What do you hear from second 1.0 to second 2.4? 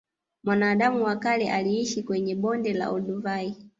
wa kale aliishi kwenye